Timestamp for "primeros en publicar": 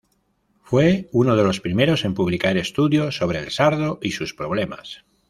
1.61-2.57